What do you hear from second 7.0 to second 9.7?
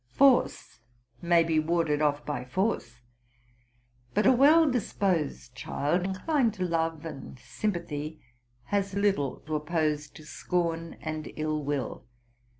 and sympathy, has little to